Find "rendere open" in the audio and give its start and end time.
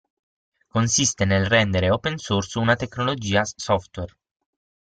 1.45-2.17